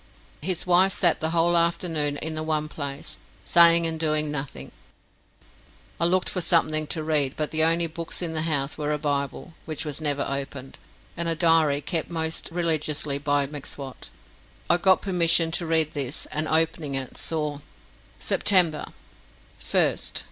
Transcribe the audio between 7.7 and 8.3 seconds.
books